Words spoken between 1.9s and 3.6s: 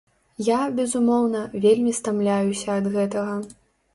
стамляюся ад гэтага.